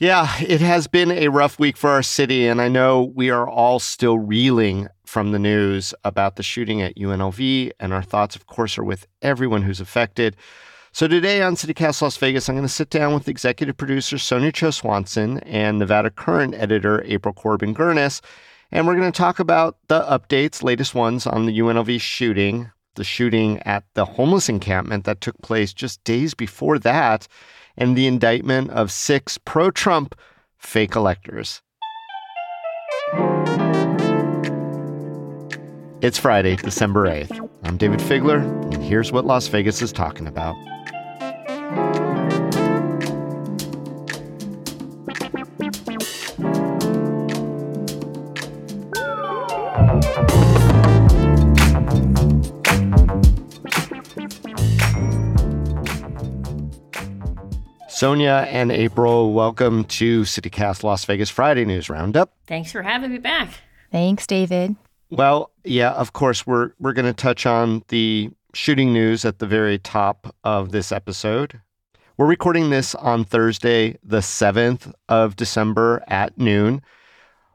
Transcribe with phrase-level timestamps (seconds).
[0.00, 3.46] Yeah, it has been a rough week for our city, and I know we are
[3.46, 8.46] all still reeling from the news about the shooting at UNLV, and our thoughts, of
[8.46, 10.36] course, are with everyone who's affected.
[10.92, 14.54] So today on CityCast Las Vegas, I'm going to sit down with executive producer Sonja
[14.54, 18.22] Cho Swanson and Nevada Current editor April Corbin Girnus,
[18.72, 23.04] and we're going to talk about the updates, latest ones on the UNLV shooting, the
[23.04, 27.28] shooting at the homeless encampment that took place just days before that,
[27.76, 30.14] and the indictment of six pro Trump
[30.58, 31.62] fake electors.
[36.02, 37.50] It's Friday, December 8th.
[37.62, 38.40] I'm Dayvid Figler,
[38.72, 40.56] and here's what Las Vegas is talking about.
[58.00, 62.32] Sonja and April, welcome to CityCast Las Vegas Friday News Roundup.
[62.46, 63.52] Thanks for having me back.
[63.92, 64.74] Thanks, Dayvid.
[65.10, 69.46] Well, yeah, of course, we're we're going to touch on the shooting news at the
[69.46, 71.60] very top of this episode.
[72.16, 76.80] We're recording this on Thursday, the 7th of December at noon.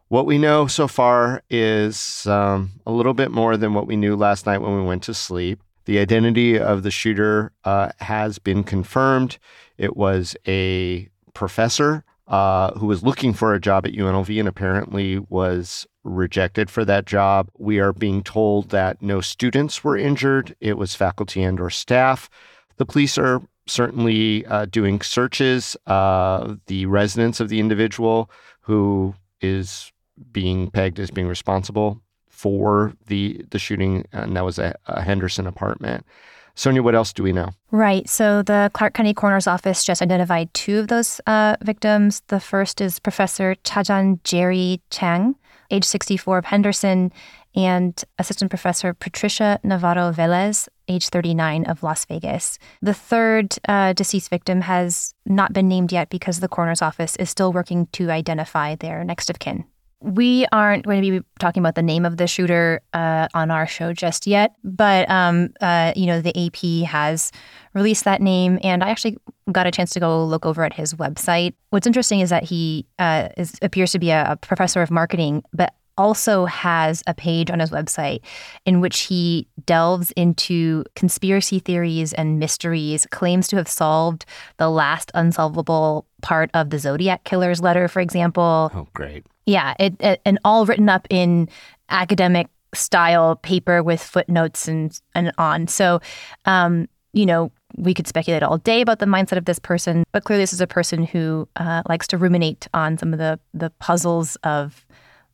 [0.10, 4.16] What we know so far is um, a little bit more than what we knew
[4.16, 5.64] last night when we went to sleep.
[5.86, 9.40] The identity of the shooter uh, has been confirmed.
[9.78, 15.20] It was a professor uh, who was looking for a job at UNLV and apparently
[15.20, 17.50] was rejected for that job.
[17.58, 20.56] We are being told that no students were injured.
[20.60, 22.30] It was faculty and or staff.
[22.78, 25.76] The police are certainly uh, doing searches.
[25.86, 28.30] Uh, the residence of the individual
[28.62, 29.92] who is
[30.32, 35.48] being pegged as being responsible for the the shooting, and that was a, a Henderson
[35.48, 36.06] apartment.
[36.56, 37.50] Sonja, what else do we know?
[37.72, 38.08] Right.
[38.10, 42.22] So the Clark County Coroner's Office just identified two of those uh, victims.
[42.28, 45.36] The first is Professor Cha Jan Jerry Chang,
[45.70, 47.12] age 64 of Henderson,
[47.56, 52.58] and Assistant Professor Patricia Navarro Velez, age 39 of Las Vegas.
[52.82, 57.30] The third uh, deceased victim has not been named yet because the coroner's office is
[57.30, 59.66] still working to identify their next of kin.
[60.06, 63.66] We aren't going to be talking about the name of the shooter uh, on our
[63.66, 67.32] show just yet, but um, uh, you know the AP has
[67.74, 69.18] released that name, and I actually
[69.52, 71.56] got a chance to go look over at his website.
[71.72, 75.44] What's interesting is that he uh, is, appears to be a, a professor of marketing,
[75.54, 78.20] but also has a page on his website
[78.66, 84.26] in which he delves into conspiracy theories and mysteries, claims to have solved
[84.58, 88.72] the last unsolvable part of the Zodiac Killer's letter, for example.
[88.74, 89.26] Oh, great.
[89.46, 91.50] Yeah, it, it, and all written up in
[91.90, 95.68] academic style paper with footnotes and and on.
[95.68, 96.02] So,
[96.46, 100.24] um, you know, we could speculate all day about the mindset of this person, but
[100.24, 103.70] clearly this is a person who uh, likes to ruminate on some of the the
[103.80, 104.86] puzzles of,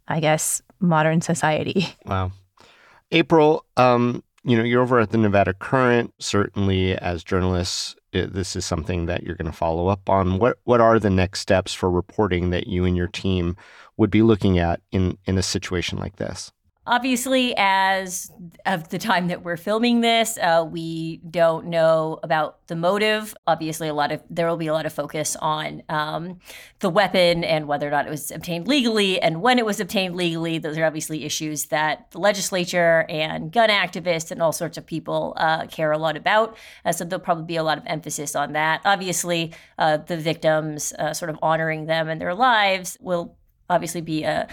[0.08, 1.88] I guess, modern society.
[2.06, 2.32] Wow,
[3.12, 3.66] April.
[3.78, 6.14] Um, you know, you're over at the Nevada Current.
[6.20, 10.40] Certainly, as journalists, it, this is something that you're going to follow up on.
[10.40, 13.56] What what are the next steps for reporting that you and your team
[14.02, 16.52] would be looking at in in a situation like this?
[16.88, 18.32] Obviously, as
[18.66, 23.36] of the time that we're filming this, uh, we don't know about the motive.
[23.46, 26.40] Obviously, a lot of there will be a lot of focus on um,
[26.80, 30.16] the weapon and whether or not it was obtained legally and when it was obtained
[30.16, 30.58] legally.
[30.58, 35.36] Those are obviously issues that the legislature and gun activists and all sorts of people
[35.38, 36.58] uh, care a lot about.
[36.84, 38.82] Uh, so there'll probably be a lot of emphasis on that.
[38.86, 43.38] Obviously, uh, the victims, uh, sort of honoring them and their lives, will
[43.72, 44.48] obviously be a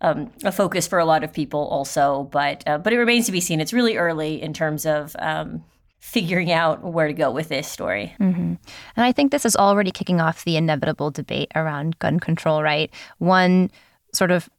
[0.00, 3.32] um, a focus for a lot of people also, but uh, but it remains to
[3.32, 3.60] be seen.
[3.60, 5.64] It's really early in terms of um,
[5.98, 8.14] figuring out where to go with this story.
[8.20, 8.54] Mm-hmm.
[8.96, 12.62] And I think this is already kicking off the inevitable debate around gun control.
[12.62, 13.70] Right, one
[14.12, 14.50] sort of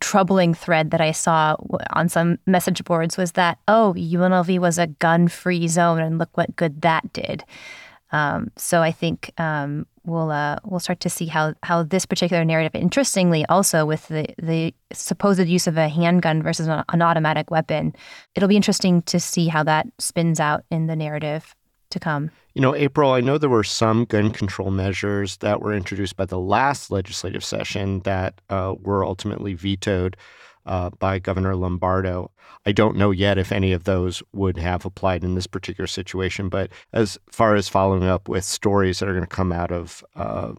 [0.00, 1.56] troubling thread that I saw
[1.92, 6.56] on some message boards was that oh UNLV was a gun-free zone, and look what
[6.56, 7.44] good that did.
[8.10, 12.44] Um, so I think um, we'll uh, we'll start to see how how this particular
[12.44, 17.50] narrative, interestingly, also with the the supposed use of a handgun versus an, an automatic
[17.50, 17.94] weapon,
[18.34, 21.54] it'll be interesting to see how that spins out in the narrative
[21.90, 22.30] to come.
[22.54, 26.26] You know, April, I know there were some gun control measures that were introduced by
[26.26, 30.16] the last legislative session that uh, were ultimately vetoed
[30.66, 32.30] uh, by Governor Lombardo.
[32.66, 36.48] I don't know yet if any of those would have applied in this particular situation,
[36.48, 40.04] but as far as following up with stories that are going to come out of
[40.14, 40.52] uh,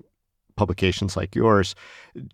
[0.55, 1.75] publications like yours,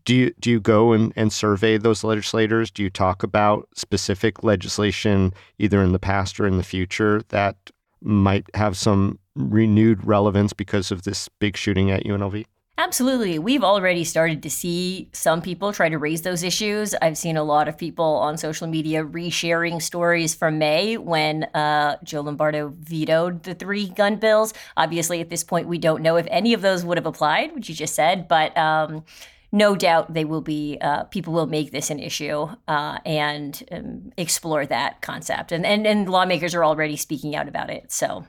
[0.06, 2.72] do you do you go and, and survey those legislators?
[2.72, 7.56] Do you talk about specific legislation either in the past or in the future that
[8.02, 12.46] might have some renewed relevance because of this big shooting at UNLV?
[12.80, 13.40] Absolutely.
[13.40, 16.96] We've already started to see some people try to raise those issues.
[17.02, 21.98] I've seen a lot of people on social media resharing stories from May when uh,
[22.06, 24.54] Joe Lombardo vetoed the three gun bills.
[24.78, 27.68] Obviously, at this point, we don't know if any of those would have applied, which
[27.68, 28.58] you just said, but.
[28.58, 29.04] Um,
[29.52, 34.12] no doubt they will be uh, people will make this an issue uh, and um,
[34.16, 38.28] explore that concept and, and and lawmakers are already speaking out about it so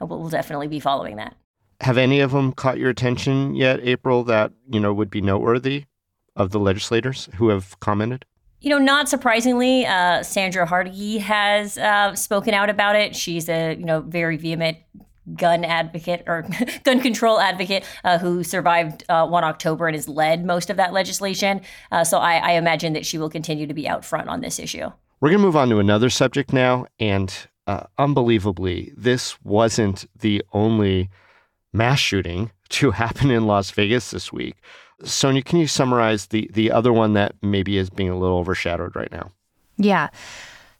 [0.00, 1.34] uh, we'll definitely be following that
[1.80, 5.84] have any of them caught your attention yet, April, that, you know, would be noteworthy
[6.36, 8.24] of the legislators who have commented?
[8.60, 13.16] You know, not surprisingly, uh, Sandra Jauregui has uh, spoken out about it.
[13.16, 14.76] She's a, you know, very vehement
[15.34, 16.46] gun advocate or
[16.84, 20.92] gun control advocate uh, who survived uh, 1 October and has led most of that
[20.92, 21.62] legislation.
[21.90, 24.58] Uh, so I, I, imagine that she will continue to be out front on this
[24.58, 24.90] issue.
[25.20, 26.86] We're going to move on to another subject now.
[26.98, 27.32] And
[27.66, 31.10] uh, unbelievably, this wasn't the only
[31.72, 34.56] mass shooting to happen in Las Vegas this week.
[35.02, 38.94] Sonja, can you summarize the the other one that maybe is being a little overshadowed
[38.94, 39.30] right now?
[39.78, 40.08] Yeah.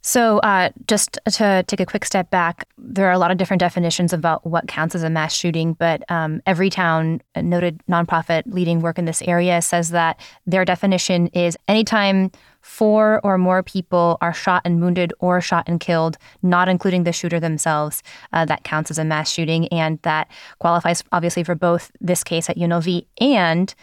[0.03, 3.61] So, uh, just to take a quick step back, there are a lot of different
[3.61, 8.81] definitions about what counts as a mass shooting, but um, Everytown, a noted nonprofit leading
[8.81, 14.33] work in this area, says that their definition is anytime four or more people are
[14.33, 18.03] shot and wounded or shot and killed, not including the shooter themselves,
[18.33, 19.69] uh, that counts as a mass shooting.
[19.69, 20.29] And that
[20.59, 23.75] qualifies obviously for both this case at UNLV and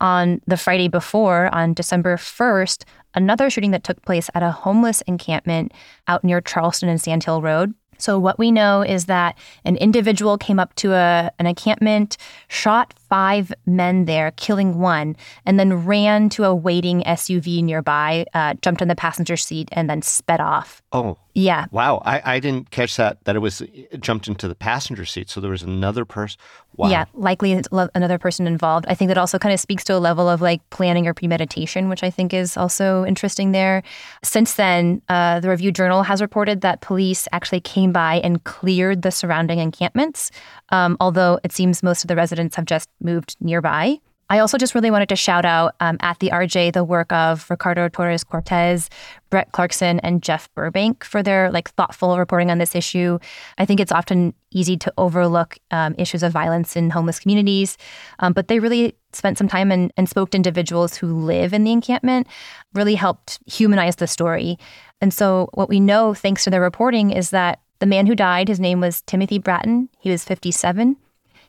[0.00, 2.84] on the Friday before, on December 1st,
[3.14, 5.72] another shooting that took place at a homeless encampment
[6.06, 7.74] out near Charleston and Sandhill Road.
[7.98, 12.16] So, what we know is that an individual came up to a, an encampment,
[12.46, 18.54] shot five men there, killing one, and then ran to a waiting SUV nearby, uh,
[18.62, 20.82] jumped in the passenger seat, and then sped off.
[20.92, 21.18] Oh.
[21.38, 21.66] Yeah.
[21.70, 22.02] Wow.
[22.04, 25.30] I, I didn't catch that, that it was it jumped into the passenger seat.
[25.30, 26.40] So there was another person.
[26.74, 26.88] Wow.
[26.88, 27.04] Yeah.
[27.14, 28.86] Likely another person involved.
[28.88, 31.88] I think that also kind of speaks to a level of like planning or premeditation,
[31.88, 33.84] which I think is also interesting there.
[34.24, 39.02] Since then, uh, the Review Journal has reported that police actually came by and cleared
[39.02, 40.32] the surrounding encampments,
[40.70, 43.98] um, although it seems most of the residents have just moved nearby.
[44.30, 47.48] I also just really wanted to shout out um, at the RJ the work of
[47.48, 48.90] Ricardo Torres Cortez,
[49.30, 53.18] Brett Clarkson, and Jeff Burbank for their like thoughtful reporting on this issue.
[53.56, 57.78] I think it's often easy to overlook um, issues of violence in homeless communities,
[58.18, 61.64] um, but they really spent some time and, and spoke to individuals who live in
[61.64, 62.26] the encampment,
[62.74, 64.58] really helped humanize the story.
[65.00, 68.48] And so, what we know, thanks to their reporting, is that the man who died,
[68.48, 69.88] his name was Timothy Bratton.
[70.00, 70.96] He was 57.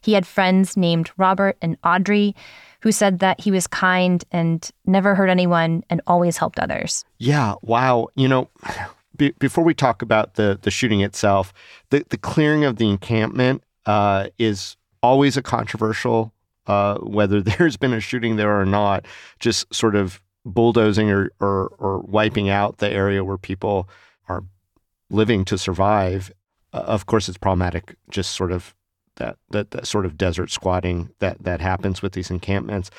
[0.01, 2.35] He had friends named Robert and Audrey
[2.81, 7.03] who said that he was kind and never hurt anyone and always helped others.
[7.17, 8.07] Yeah, wow.
[8.15, 8.49] You know,
[9.15, 11.53] be, before we talk about the the shooting itself,
[11.89, 16.33] the the clearing of the encampment uh, is always a controversial.
[16.67, 19.05] Uh, whether there's been a shooting there or not,
[19.39, 23.89] just sort of bulldozing or, or or wiping out the area where people
[24.27, 24.43] are
[25.09, 26.31] living to survive.
[26.71, 27.95] Uh, of course, it's problematic.
[28.09, 28.73] Just sort of
[29.19, 32.89] that, that that sort of desert squatting that that happens with these encampments.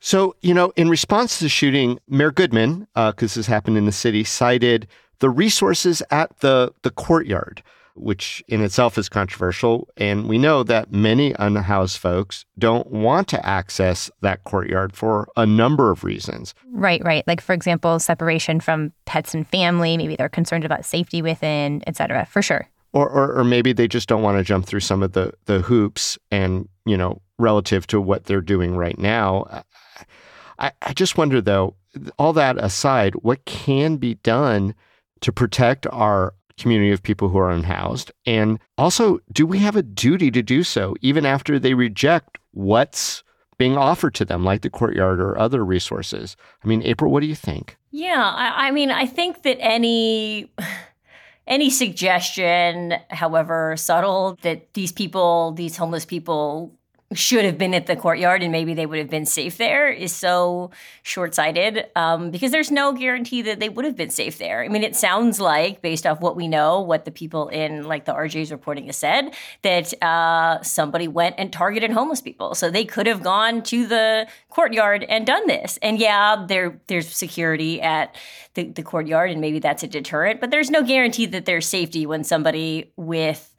[0.00, 3.86] So, you know, in response to the shooting, Mayor Goodman, because uh, this happened in
[3.86, 4.88] the city, cited
[5.20, 7.62] the resources at the the courtyard,
[7.94, 9.88] which in itself is controversial.
[9.96, 15.46] And we know that many unhoused folks don't want to access that courtyard for a
[15.46, 16.54] number of reasons.
[16.72, 17.24] Right, right.
[17.28, 19.96] Like, for example, separation from pets and family.
[19.96, 23.88] Maybe they're concerned about safety within, et cetera, for sure or, or, or maybe they
[23.88, 27.86] just don't want to jump through some of the the hoops and you know relative
[27.88, 29.64] to what they're doing right now.
[30.58, 31.74] I, I just wonder though
[32.18, 34.74] all that aside what can be done
[35.20, 38.12] to protect our community of people who are unhoused?
[38.26, 43.22] And also do we have a duty to do so even after they reject what's
[43.58, 46.36] being offered to them like the courtyard or other resources?
[46.62, 47.76] I mean april what do you think?
[47.90, 50.50] Yeah I, I mean i think that any
[51.46, 56.74] any suggestion, however subtle, that these people, these homeless people,
[57.14, 60.12] should have been at the courtyard and maybe they would have been safe there is
[60.12, 60.70] so
[61.02, 64.62] short sighted um, because there's no guarantee that they would have been safe there.
[64.62, 68.04] I mean, it sounds like, based off what we know, what the people in like
[68.04, 72.54] the RJ's reporting has said, that uh, somebody went and targeted homeless people.
[72.54, 75.78] So they could have gone to the courtyard and done this.
[75.82, 78.14] And yeah, there there's security at
[78.54, 82.06] the, the courtyard and maybe that's a deterrent, but there's no guarantee that there's safety
[82.06, 83.51] when somebody with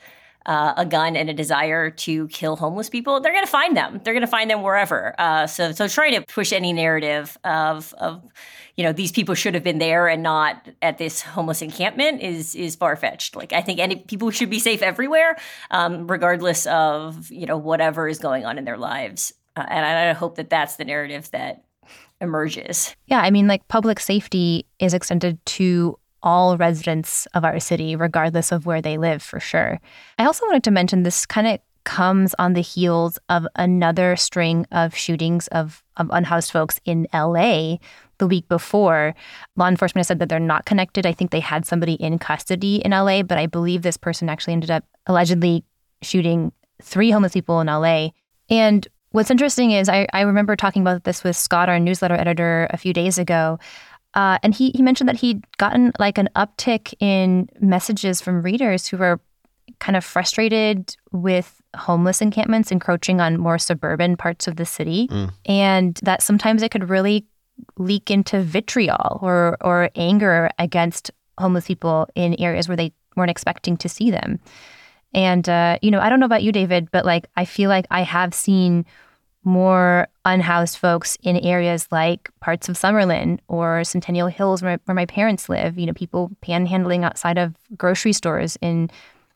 [0.46, 4.02] uh, a gun and a desire to kill homeless people, they're going to find them.
[4.04, 5.16] They're going to find them wherever.
[5.18, 8.24] Uh, so, so trying to push any narrative of, of,
[8.76, 12.56] you know, these people should have been there and not at this homeless encampment is
[12.56, 13.36] is far fetched.
[13.36, 15.38] Like, I think any people should be safe everywhere,
[15.70, 19.34] um, regardless of you know whatever is going on in their lives.
[19.56, 21.64] Uh, and I, I hope that that's the narrative that
[22.20, 22.96] emerges.
[23.06, 28.52] Yeah, I mean, like public safety is extended to all residents of our city, regardless
[28.52, 29.80] of where they live, for sure.
[30.18, 34.66] I also wanted to mention this kind of comes on the heels of another string
[34.72, 37.78] of shootings of, of unhoused folks in LA
[38.20, 39.14] the week before.
[39.56, 41.06] Law enforcement has said that they're not connected.
[41.06, 44.54] I think they had somebody in custody in LA, but I believe this person actually
[44.54, 45.66] ended up allegedly
[46.02, 46.52] shooting
[46.82, 48.10] three homeless people in LA.
[48.50, 52.68] And what's interesting is I, I remember talking about this with Scott, our newsletter editor,
[52.72, 53.60] a few days ago.
[54.14, 58.88] Uh, and he, he mentioned that he'd gotten like an uptick in messages from readers
[58.88, 59.20] who were
[59.80, 65.08] kind of frustrated with homeless encampments encroaching on more suburban parts of the city.
[65.08, 65.32] Mm.
[65.46, 67.26] And that sometimes it could really
[67.78, 73.78] leak into vitriol or, or anger against homeless people in areas where they weren't expecting
[73.78, 74.40] to see them.
[75.14, 77.86] And, uh, you know, I don't know about you, Dayvid, but like I feel like
[77.92, 78.86] I have seen
[79.44, 85.06] more unhoused folks in areas like parts of Summerlin or Centennial Hills where, where my
[85.06, 88.90] parents live, you know, people panhandling outside of grocery stores in,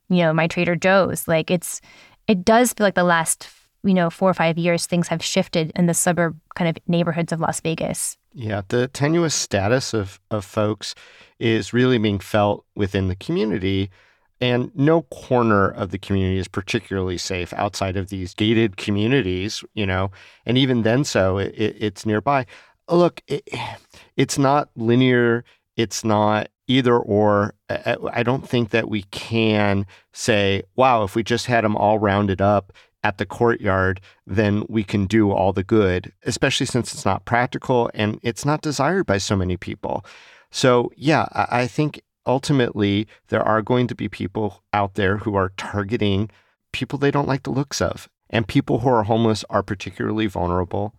[0.09, 1.27] you know, my Trader Joe's.
[1.27, 1.81] Like it's,
[2.27, 3.49] it does feel like the last,
[3.83, 7.31] you know, four or five years, things have shifted in the suburb kind of neighborhoods
[7.31, 8.17] of Las Vegas.
[8.33, 10.95] Yeah, the tenuous status of, of folks
[11.39, 13.89] is really being felt within the community
[14.39, 19.85] and no corner of the community is particularly safe outside of these gated communities, you
[19.85, 20.11] know,
[20.45, 22.45] and even then, so it, it, it's nearby.
[22.89, 23.47] Look, it,
[24.15, 25.43] it's not linear.
[25.75, 27.53] It's not either or.
[27.69, 32.41] I don't think that we can say, wow, if we just had them all rounded
[32.41, 37.25] up at the courtyard, then we can do all the good, especially since it's not
[37.25, 40.03] practical and it's not desired by so many people.
[40.51, 45.53] So, yeah, I think ultimately, there are going to be people out there who are
[45.57, 46.29] targeting
[46.71, 48.09] people they don't like the looks of.
[48.29, 50.93] And people who are homeless are particularly vulnerable.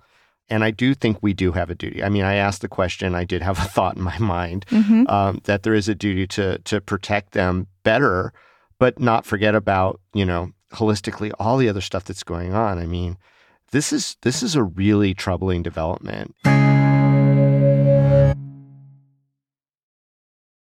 [0.48, 2.02] And I do think we do have a duty.
[2.02, 5.06] I mean, I asked the question, I did have a thought in my mind mm-hmm.
[5.08, 8.32] um, that there is a duty to, to protect them better,
[8.78, 12.78] but not forget about, you know, holistically all the other stuff that's going on.
[12.78, 13.18] I mean,
[13.70, 16.34] this is this is a really troubling development.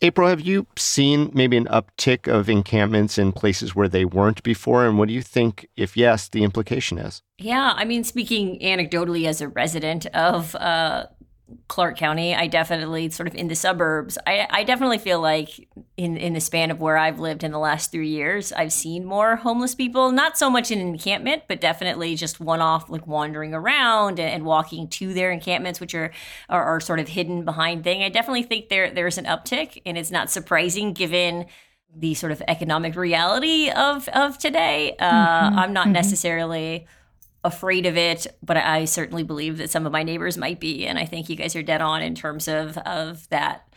[0.00, 4.86] April, have you seen maybe an uptick of encampments in places where they weren't before?
[4.86, 7.22] And what do you think, if yes, the implication is?
[7.38, 11.06] Yeah, I mean, speaking anecdotally as a resident of uh,
[11.68, 14.16] Clark County, I definitely sort of in the suburbs.
[14.26, 17.58] I, I definitely feel like in in the span of where I've lived in the
[17.58, 20.10] last three years, I've seen more homeless people.
[20.10, 24.30] Not so much in an encampment, but definitely just one off, like wandering around and,
[24.30, 26.12] and walking to their encampments, which are,
[26.48, 28.02] are, are sort of hidden behind thing.
[28.02, 31.46] I definitely think there there's an uptick, and it's not surprising given
[31.94, 34.96] the sort of economic reality of of today.
[34.98, 35.58] Uh, mm-hmm.
[35.58, 35.92] I'm not mm-hmm.
[35.92, 36.86] necessarily
[37.44, 40.86] afraid of it, but I certainly believe that some of my neighbors might be.
[40.86, 43.68] And I think you guys are dead on in terms of of that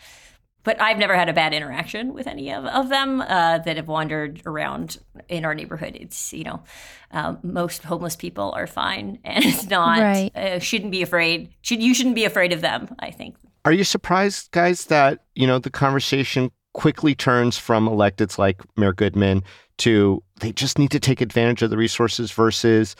[0.68, 3.88] but I've never had a bad interaction with any of, of them uh, that have
[3.88, 5.96] wandered around in our neighborhood.
[5.98, 6.62] It's, you know,
[7.10, 10.36] uh, most homeless people are fine and it's not, right.
[10.36, 11.54] uh, shouldn't be afraid.
[11.62, 13.36] Should, you shouldn't be afraid of them, I think.
[13.64, 18.92] Are you surprised, guys, that, you know, the conversation quickly turns from electeds like Mayor
[18.92, 19.44] Goodman
[19.78, 22.94] to they just need to take advantage of the resources versus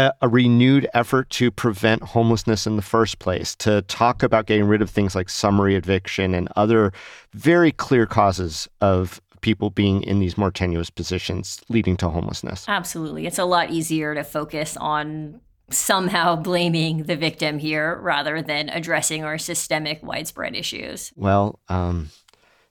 [0.00, 4.64] a, a, renewed effort to prevent homelessness in the first place, to talk about getting
[4.64, 6.92] rid of things like summary eviction and other
[7.32, 12.64] very clear causes of people being in these more tenuous positions leading to homelessness.
[12.68, 13.26] Absolutely.
[13.26, 15.40] It's a lot easier to focus on
[15.70, 21.12] somehow blaming the victim here rather than addressing our systemic widespread issues.
[21.16, 22.10] Well, um,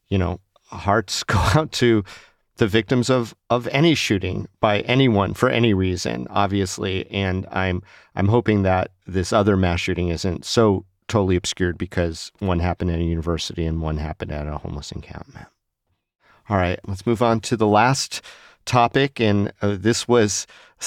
[0.08, 2.04] you know, hearts go out to
[2.60, 7.10] the victims of of any shooting by anyone for any reason, obviously.
[7.10, 7.82] And I'm
[8.16, 13.00] I'm hoping that this other mass shooting isn't so totally obscured because one happened at
[13.00, 15.48] a university and one happened at a homeless encampment.
[16.50, 18.22] All right, let's move on to the last
[18.66, 20.46] topic, and uh, this was,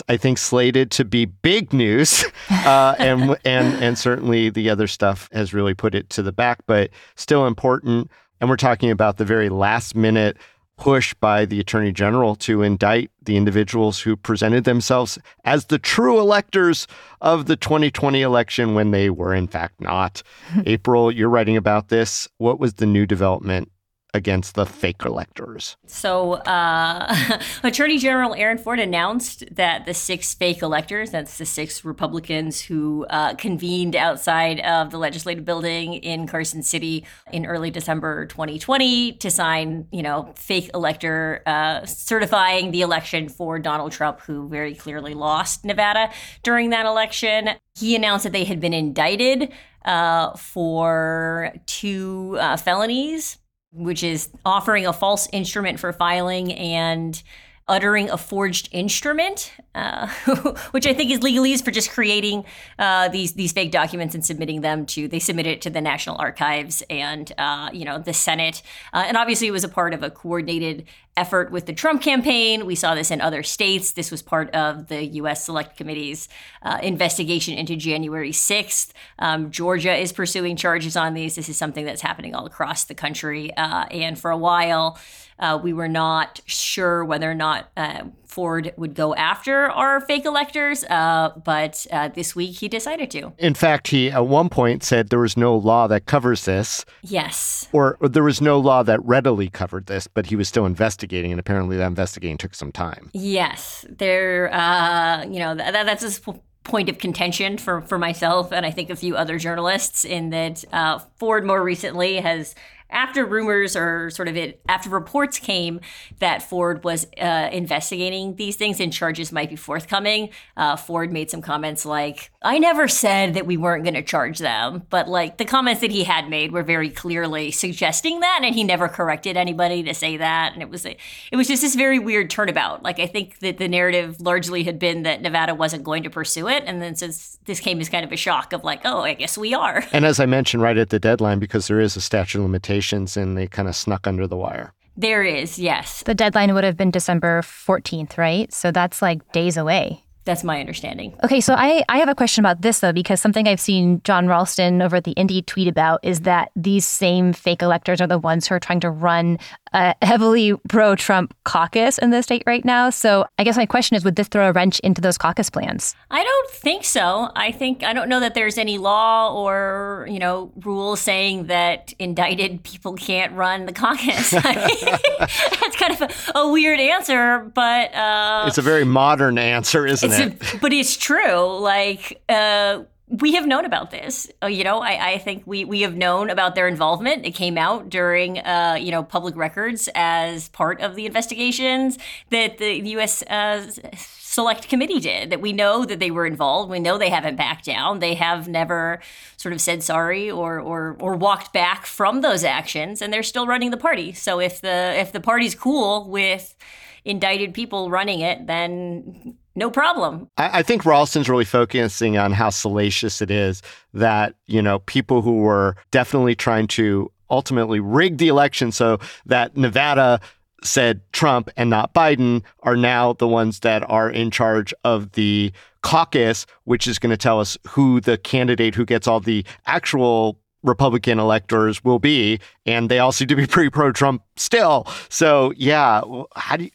[0.09, 5.29] I think, slated to be big news, uh, and and and certainly the other stuff
[5.33, 8.11] has really put it to the back, but still important.
[8.41, 10.37] And we're talking about the very last minute
[10.77, 16.19] push by the attorney general to indict the individuals who presented themselves as the true
[16.19, 16.87] electors
[17.21, 20.23] of the 2020 election when they were in fact not.
[20.67, 22.29] April, you're writing about this.
[22.39, 23.72] What was the new development
[24.15, 25.77] against the fake electors.
[25.87, 31.85] So, uh, Attorney General Aaron Ford announced that the six fake electors, that's the six
[31.85, 38.27] Republicans who uh, convened outside of the legislative building in Carson City in early December
[38.27, 44.49] 2020 to sign, you know, fake elector uh, certifying the election for Donald Trump, who
[44.49, 46.11] very clearly lost Nevada
[46.43, 47.51] during that election.
[47.79, 49.53] He announced that they had been indicted
[49.85, 53.39] uh, for two uh, felonies
[53.73, 57.23] which is offering a false instrument for filing and
[57.69, 60.07] uttering a forged instrument, uh,
[60.73, 62.45] which I think is legalese for just creating
[62.79, 65.09] uh, these these fake documents and submitting them to.
[65.09, 68.63] They submitted it to the National Archives and uh, you know the Senate,
[68.93, 70.85] uh, and obviously it was a part of a coordinated
[71.17, 72.65] effort with the Trump campaign.
[72.65, 73.93] We saw this in other states.
[73.93, 75.45] This was part of the U.S.
[75.45, 76.29] Select Committee's
[76.63, 78.93] uh, investigation into January 6th.
[79.19, 81.35] Um, Georgia is pursuing charges on these.
[81.35, 84.99] This is something that's happening all across the country, uh, and for a while.
[85.39, 90.25] Uh, we were not sure whether or not uh, Ford would go after our fake
[90.25, 93.33] electors, uh, but uh, this week he decided to.
[93.39, 96.85] In fact, he at one point said there was no law that covers this.
[97.03, 97.69] Yes.
[97.73, 101.31] Or, or there was no law that readily covered this, but he was still investigating,
[101.31, 103.11] and apparently that investigating took some time.
[103.13, 104.53] Yes, there.
[104.53, 106.21] Uh, you know that, that's his
[106.65, 110.65] point of contention for, for myself and I think a few other journalists in that
[110.73, 112.55] uh, Ford more recently has
[112.93, 115.81] after rumors or sort of it after reports came
[116.19, 121.31] that Ford was uh, investigating these things and charges might be forthcoming, uh, Ford made
[121.31, 125.39] some comments like, "I never said that we weren't going to charge them," but like
[125.39, 129.37] the comments that he had made were very clearly suggesting that, and he never corrected
[129.37, 130.97] anybody to say that, and it was a,
[131.31, 132.83] it was just this very weird turnabout.
[132.83, 136.49] Like I think that the narrative largely had been that Nevada wasn't going to pursue
[136.49, 139.15] it, and then since this came as kind of a shock of like, oh, I
[139.15, 139.85] guess we are.
[139.93, 142.45] And as I mentioned right at the deadline, because there is a statute of
[142.83, 144.73] limitations and they kind of snuck under the wire.
[144.97, 146.03] There is, yes.
[146.03, 148.53] The deadline would have been December 14th, right?
[148.53, 150.05] So that's like days away.
[150.25, 151.19] That's my understanding.
[151.25, 154.29] Okay, so I, I have a question about this though, because something I've seen John
[154.29, 158.19] Ralston over at the Indy tweet about is that these same fake electors are the
[158.19, 159.39] ones who are trying to run
[159.73, 162.91] a heavily pro Trump caucus in the state right now.
[162.91, 165.95] So I guess my question is would this throw a wrench into those caucus plans?
[166.11, 167.31] I don't think so.
[167.35, 171.95] I think I don't know that there's any law or, you know, rule saying that
[171.99, 174.31] indicted people can't run the caucus.
[174.31, 180.12] That's kind of a, a weird answer, but uh, it's a very modern answer, isn't
[180.12, 180.12] it?
[180.19, 181.59] A, but it's true.
[181.59, 182.85] Like uh,
[183.21, 184.31] we have known about this.
[184.43, 187.27] Uh, you know, I, I, think we, we have known about their involvement.
[187.27, 191.99] It came out during, uh, you know, public records as part of the investigations
[192.31, 193.23] that the U.S.
[193.25, 195.29] Uh, Select Committee did.
[195.29, 196.71] That we know that they were involved.
[196.71, 197.99] We know they haven't backed down.
[197.99, 199.01] They have never
[199.37, 203.47] sort of said sorry or or or walked back from those actions, and they're still
[203.47, 204.15] running the party.
[204.15, 206.57] So if the if the party's cool with
[207.05, 210.29] indicted people running it, then no problem.
[210.37, 213.63] I, I, think Ralston's really focusing on how salacious it is
[213.93, 219.57] that, you know, people who were definitely trying to ultimately rig the election so that
[219.57, 220.21] Nevada
[220.63, 225.53] said Trump and not Biden are now the ones that are in charge of the
[225.83, 230.39] caucus, which is going to tell us who the candidate who gets all the actual
[230.63, 234.87] Republican electors will be, and they all seem to be pretty pro-Trump still.
[235.09, 236.03] So yeah,
[236.37, 236.71] how do you?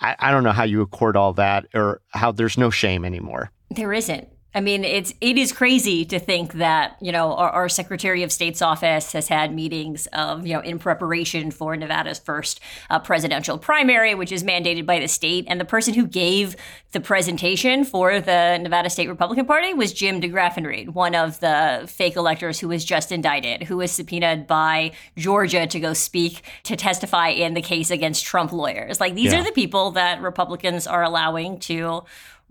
[0.00, 3.50] I, I don't know how you accord all that, or how there's no shame anymore.
[3.70, 4.28] There isn't.
[4.52, 8.32] I mean, it's it is crazy to think that you know our, our, Secretary of
[8.32, 12.58] State's office has had meetings of you know in preparation for Nevada's first
[12.88, 16.56] uh, presidential primary, which is mandated by the state, and the person who gave
[16.90, 22.16] the presentation for the Nevada State Republican Party was Jim DeGraffenreid, one of the fake
[22.16, 27.28] electors who was just indicted, who was subpoenaed by Georgia to go speak to testify
[27.28, 28.98] in the case against Trump lawyers.
[28.98, 29.40] Like these yeah.
[29.40, 32.02] are the people that Republicans are allowing to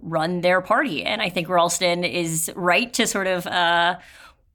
[0.01, 1.03] run their party.
[1.03, 3.97] And I think Ralston is right to sort of uh,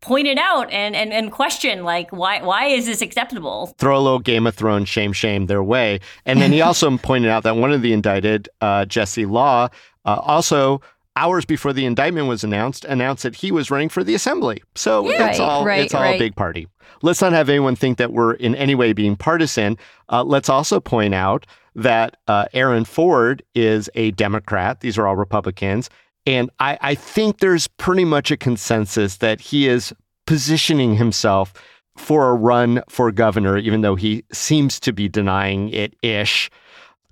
[0.01, 3.75] point it out and, and, and question like why why is this acceptable?
[3.79, 6.01] Throw a little Game of Thrones shame shame their way.
[6.27, 9.69] And then he also pointed out that one of the indicted, uh, Jesse Law,
[10.05, 10.81] uh, also
[11.17, 14.63] hours before the indictment was announced, announced that he was running for the assembly.
[14.75, 15.31] So yeah.
[15.31, 16.17] it's all right, it's all right.
[16.17, 16.69] a big party.
[17.03, 19.79] Let's not have anyone think that we're in any way being partisan.
[20.09, 24.81] Uh, let's also point out that uh, Aaron Ford is a Democrat.
[24.81, 25.91] These are all Republicans.
[26.27, 29.93] And I, I think there's pretty much a consensus that he is
[30.27, 31.53] positioning himself
[31.97, 36.51] for a run for governor, even though he seems to be denying it ish.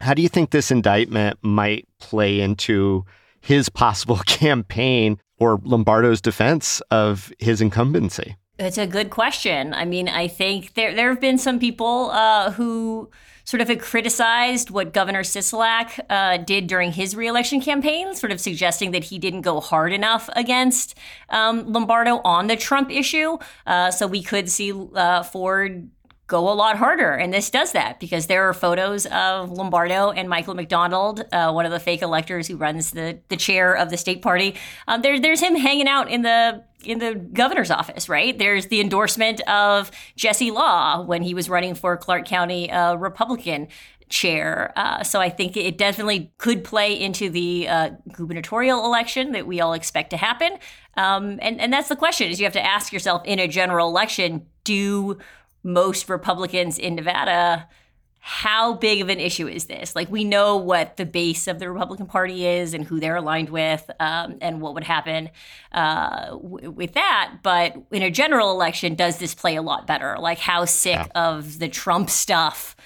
[0.00, 3.04] How do you think this indictment might play into
[3.40, 8.36] his possible campaign or Lombardo's defense of his incumbency?
[8.62, 9.74] It's a good question.
[9.74, 13.10] I mean, I think there there have been some people uh, who
[13.44, 18.40] sort of had criticized what Governor Sisolak uh, did during his reelection campaign, sort of
[18.40, 20.96] suggesting that he didn't go hard enough against
[21.28, 23.38] um, Lombardo on the Trump issue.
[23.66, 25.90] Uh, so we could see uh, Ford
[26.32, 27.12] go a lot harder.
[27.12, 31.66] And this does that because there are photos of Lombardo and Michael McDonald, uh, one
[31.66, 34.56] of the fake electors who runs the, the chair of the state party.
[34.88, 38.36] Um, there, there's him hanging out in the in the governor's office, right?
[38.36, 43.68] There's the endorsement of Jesse Law when he was running for Clark County uh, Republican
[44.08, 44.72] chair.
[44.74, 49.60] Uh, so I think it definitely could play into the uh, gubernatorial election that we
[49.60, 50.58] all expect to happen.
[50.96, 53.88] Um, and, and that's the question is you have to ask yourself in a general
[53.88, 55.18] election, do
[55.62, 57.68] most Republicans in Nevada
[58.24, 59.96] how big of an issue is this?
[59.96, 63.50] Like, we know what the base of the Republican Party is and who they're aligned
[63.50, 65.28] with, um, and what would happen
[65.72, 67.38] uh, w- with that.
[67.42, 70.14] But in a general election, does this play a lot better?
[70.20, 71.06] Like, how sick yeah.
[71.16, 72.76] of the Trump stuff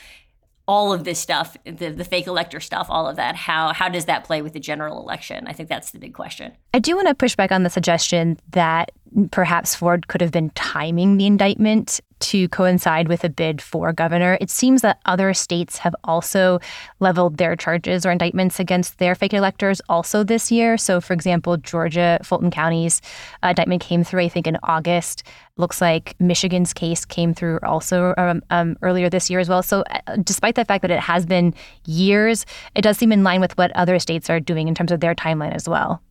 [0.68, 4.06] all of this stuff, the, the fake elector stuff, all of that, how how does
[4.06, 5.46] that play with the general election?
[5.46, 6.54] I think that's the big question.
[6.76, 8.90] I do want to push back on the suggestion that
[9.30, 14.36] perhaps Ford could have been timing the indictment to coincide with a bid for governor.
[14.42, 16.60] It seems that other states have also
[17.00, 20.76] leveled their charges or indictments against their fake electors also this year.
[20.76, 23.00] So, for example, Georgia, Fulton County's
[23.42, 25.22] uh, indictment came through, I think, in August.
[25.56, 29.62] Looks like Michigan's case came through also um, um, earlier this year as well.
[29.62, 31.54] So, uh, despite the fact that it has been
[31.86, 35.00] years, it does seem in line with what other states are doing in terms of
[35.00, 36.02] their timeline as well.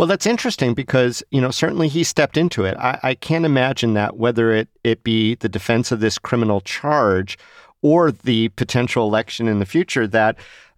[0.00, 2.74] Well, that's interesting because, you know, certainly he stepped into it.
[2.78, 7.36] I, I can't imagine that whether it, it be the defense of this criminal charge
[7.82, 10.36] or the potential election in the future, that,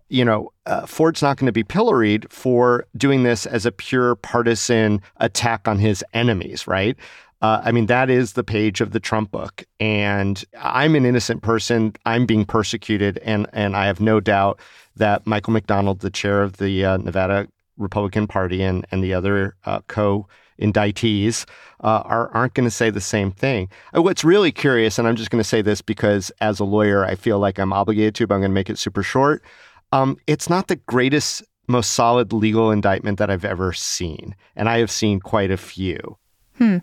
[0.08, 4.16] you know, uh, Ford's not going to be pilloried for doing this as a pure
[4.16, 6.96] partisan attack on his enemies, right?
[7.42, 9.62] Uh, I mean, that is the page of the Trump book.
[9.78, 11.94] And I'm an innocent person.
[12.06, 13.18] I'm being persecuted.
[13.18, 14.58] And, and I have no doubt
[14.96, 19.56] that Michael McDonald, the chair of the uh, Nevada Republican Party and, and the other
[19.64, 20.28] uh, co
[20.60, 21.44] indictees
[21.82, 23.68] uh, are, aren't going to say the same thing.
[23.96, 27.04] Uh, what's really curious, and I'm just going to say this because as a lawyer,
[27.04, 29.42] I feel like I'm obligated to, but I'm going to make it super short.
[29.92, 34.34] Um, it's not the greatest, most solid legal indictment that I've ever seen.
[34.56, 36.16] And I have seen quite a few.
[36.56, 36.78] Hmm.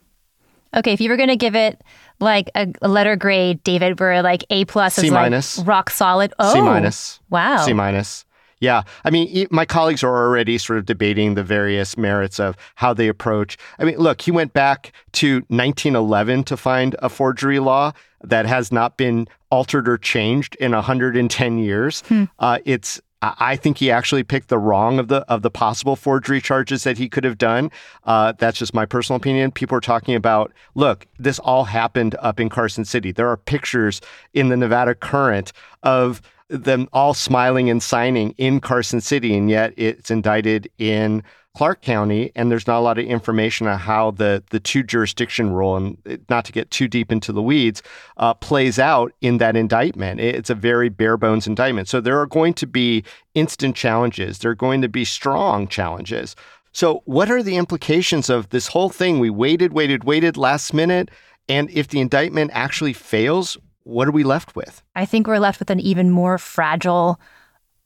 [0.75, 1.82] Okay, if you were going to give it
[2.19, 5.89] like a, a, letter grade, Dayvid, where like A plus is C minus, like rock
[5.89, 6.32] solid.
[6.38, 7.19] Oh, C minus.
[7.30, 7.65] Wow.
[7.65, 8.25] C minus.
[8.60, 8.84] Yeah.
[9.06, 13.08] I mean, my colleagues are already sort of debating the various merits of how they
[13.08, 13.58] approach.
[13.78, 18.72] I mean, look, he went back to 1911 to find a forgery law that has
[18.72, 22.02] not been altered or changed in 110 years.
[22.08, 22.26] Hmm.
[22.38, 26.39] Uh, it's I think he actually picked the wrong of the of the possible forgery
[26.39, 27.69] charges that he could have done.
[28.06, 29.52] Uh, that's just my personal opinion.
[29.52, 33.12] People are talking about, look, this all happened up in Carson City.
[33.12, 34.00] There are pictures
[34.34, 35.52] in the Nevada Current
[35.84, 41.23] of them all smiling and signing in Carson City, and yet it's indicted in
[41.55, 45.51] Clark County, and there's not a lot of information on how the the two jurisdiction
[45.51, 45.97] rule, and
[46.29, 47.81] not to get too deep into the weeds,
[48.17, 50.19] uh, plays out in that indictment.
[50.19, 51.88] It's a very bare bones indictment.
[51.88, 54.39] So there are going to be instant challenges.
[54.39, 56.35] There are going to be strong challenges.
[56.71, 59.19] So what are the implications of this whole thing?
[59.19, 61.09] We waited, waited, waited last minute
[61.49, 64.82] And if the indictment actually fails, what are we left with?
[64.96, 67.20] I think we're left with an even more fragile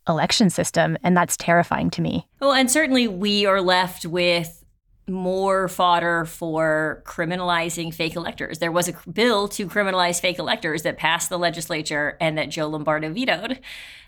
[0.08, 2.28] election system, and that's terrifying to me.
[2.40, 4.64] Well, and certainly we are left with
[5.08, 8.60] more fodder for criminalizing fake electors.
[8.60, 12.68] There was a bill to criminalize fake electors that passed the legislature and that Joe
[12.68, 13.52] Lombardo vetoed.
[13.52, 13.58] You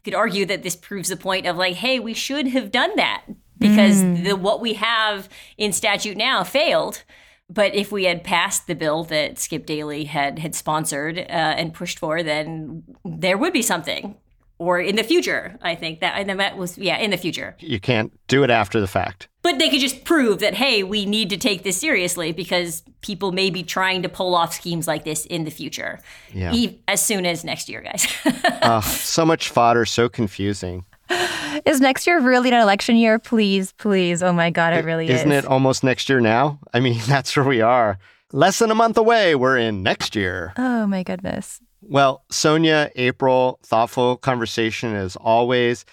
[0.04, 3.26] could argue that this proves the point of like, hey, we should have done that
[3.58, 4.24] because mm.
[4.24, 7.04] the what we have in statute now failed.
[7.50, 11.74] But if we had passed the bill that Skip Daly had had sponsored uh, and
[11.74, 14.16] pushed for, then there would be something
[14.58, 15.58] or in the future.
[15.62, 17.56] I think that and that was yeah in the future.
[17.60, 19.28] You can't do it after the fact.
[19.42, 23.32] But they could just prove that hey, we need to take this seriously because people
[23.32, 26.00] may be trying to pull off schemes like this in the future.
[26.34, 26.54] Yeah.
[26.54, 28.08] E- as soon as next year, guys.
[28.62, 30.86] uh, so much fodder, so confusing.
[31.66, 33.20] Is next year really an election year?
[33.20, 34.22] Please, please.
[34.22, 35.22] Oh my God, it really Isn't is.
[35.22, 36.60] Isn't it almost next year now?
[36.74, 37.98] I mean, that's where we are.
[38.32, 40.54] Less than a month away, we're in next year.
[40.58, 41.62] Oh my goodness.
[41.82, 45.86] Well, Sonja, April, thoughtful conversation as always.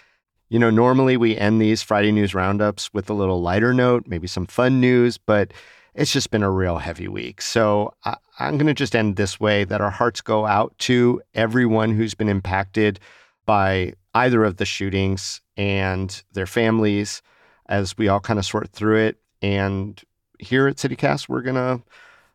[0.49, 4.27] You know, normally we end these Friday news roundups with a little lighter note, maybe
[4.27, 5.53] some fun news, but
[5.95, 7.43] it's just been a real heavy week.
[7.43, 11.21] So I, am going to just end this way that our hearts go out to
[11.35, 12.99] everyone who's been impacted
[13.45, 17.23] by either of the shootings and their families
[17.67, 19.17] as we all kind of sort through it.
[19.41, 20.01] And
[20.39, 21.83] here at CityCast, we're going to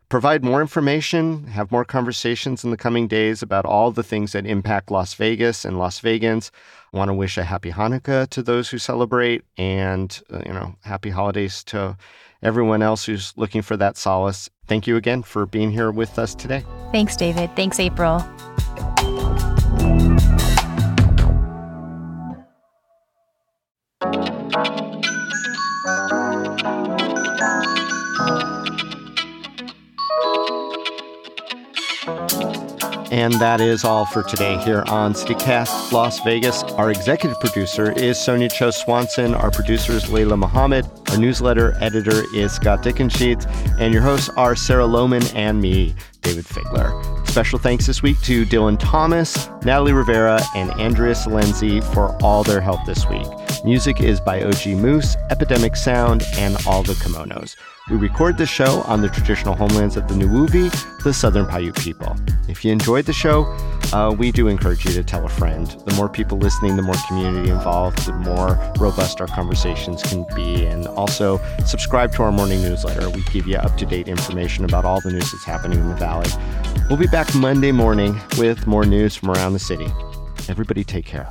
[0.10, 4.46] provide more information, have more conversations in the coming days about all the things that
[4.46, 6.50] impact Las Vegas and Las Vegans.
[6.94, 10.76] I want to wish a happy Hanukkah to those who celebrate and, uh, you know,
[10.82, 11.98] happy holidays to
[12.42, 14.50] everyone else who's looking for that solace.
[14.68, 16.64] Thank you again for being here with us today.
[16.92, 17.56] Thanks, Dayvid.
[17.56, 18.26] Thanks, April.
[33.12, 36.64] And that is all for today here on CityCast Las Vegas.
[36.64, 39.34] Our executive producer is Sonja Cho Swanson.
[39.34, 40.86] Our producer is Layla Muhammad.
[41.10, 43.46] Our newsletter editor is Scott Dickensheets.
[43.80, 47.28] And your hosts are Sarah Lohman and me, Dayvid Figler.
[47.28, 52.60] Special thanks this week to Dylan Thomas, Natalie Rivera, and Andrea Silenzi for all their
[52.60, 53.28] help this week.
[53.64, 57.56] Music is by OG Moose, Epidemic Sound, and all the kimonos.
[57.90, 62.16] We record the show on the traditional homelands of the Nuwuvi, the Southern Paiute people.
[62.48, 63.44] If you enjoyed the show,
[63.94, 65.68] uh, we do encourage you to tell a friend.
[65.86, 70.66] The more people listening, the more community involved, the more robust our conversations can be.
[70.66, 73.10] And also, subscribe to our morning newsletter.
[73.10, 75.96] We give you up to date information about all the news that's happening in the
[75.96, 76.30] Valley.
[76.90, 79.88] We'll be back Monday morning with more news from around the city.
[80.48, 81.30] Everybody, take care.